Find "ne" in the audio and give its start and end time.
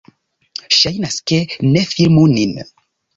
1.75-1.83